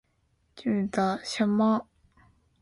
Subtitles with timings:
[0.03, 0.07] 玫瑰大花
[1.17, 1.87] 生是什么味道？